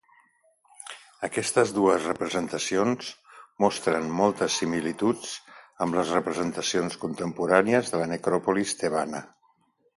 Aquestes 1.27 1.73
dues 1.75 2.07
representacions 2.09 3.11
mostren 3.65 4.09
moltes 4.23 4.57
similituds 4.63 5.37
amb 5.87 6.01
les 6.01 6.17
representacions 6.19 7.01
contemporànies 7.07 7.95
de 7.95 8.05
la 8.05 8.13
necròpolis 8.17 8.79
tebana. 8.85 9.27